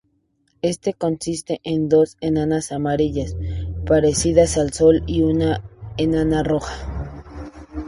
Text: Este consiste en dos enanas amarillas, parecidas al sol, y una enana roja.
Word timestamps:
Este 0.63 0.95
consiste 0.95 1.61
en 1.63 1.87
dos 1.87 2.17
enanas 2.21 2.71
amarillas, 2.71 3.35
parecidas 3.85 4.57
al 4.57 4.73
sol, 4.73 5.03
y 5.05 5.21
una 5.21 5.61
enana 5.95 6.41
roja. 6.41 7.23